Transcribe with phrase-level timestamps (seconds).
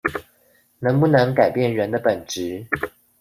[0.79, 2.65] 能不能改變人的本質